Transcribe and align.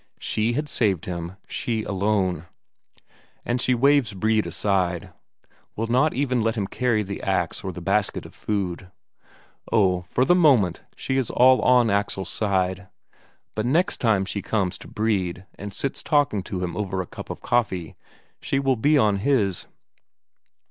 She 0.17 0.53
had 0.53 0.67
saved 0.67 1.05
him, 1.05 1.33
she 1.47 1.83
alone. 1.83 2.47
And 3.45 3.61
she 3.61 3.75
waves 3.75 4.15
Brede 4.15 4.47
aside; 4.47 5.13
will 5.75 5.85
not 5.85 6.15
even 6.15 6.41
let 6.41 6.55
him 6.57 6.65
carry 6.65 7.03
the 7.03 7.21
ax 7.21 7.63
or 7.63 7.71
the 7.71 7.81
basket 7.83 8.25
of 8.25 8.33
food. 8.33 8.89
Oh, 9.71 10.01
for 10.09 10.25
the 10.25 10.33
moment 10.33 10.81
she 10.95 11.17
is 11.17 11.29
all 11.29 11.61
on 11.61 11.91
Axel's 11.91 12.29
side 12.31 12.87
but 13.53 13.67
next 13.67 13.97
time 13.97 14.25
she 14.25 14.41
comes 14.41 14.79
to 14.79 14.87
Brede 14.87 15.45
and 15.53 15.71
sits 15.71 16.01
talking 16.01 16.41
to 16.45 16.63
him 16.63 16.75
over 16.75 16.99
a 16.99 17.05
cup 17.05 17.29
of 17.29 17.41
coffee, 17.41 17.95
she 18.41 18.57
will 18.57 18.77
be 18.77 18.97
on 18.97 19.17
his. 19.17 19.67